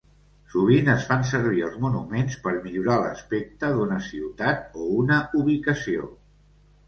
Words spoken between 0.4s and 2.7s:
Sovint es fan servir els monuments per